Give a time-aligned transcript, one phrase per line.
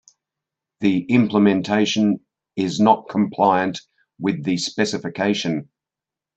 [0.79, 2.21] The implementation
[2.55, 3.81] is not compliant
[4.19, 5.69] with the specification.